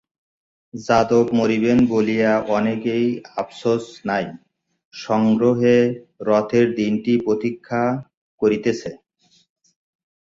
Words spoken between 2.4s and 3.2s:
অনেকেরই